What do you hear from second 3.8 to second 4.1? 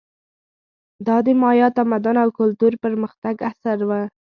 و.